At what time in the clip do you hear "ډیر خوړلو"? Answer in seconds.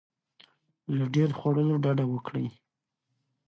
1.15-1.75